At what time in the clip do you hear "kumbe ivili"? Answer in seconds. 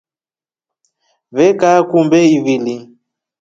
1.89-2.75